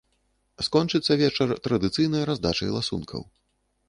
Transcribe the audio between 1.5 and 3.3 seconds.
традыцыйнай раздачай ласункаў.